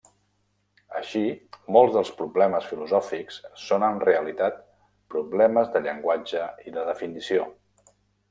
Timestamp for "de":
5.75-5.83, 6.79-6.87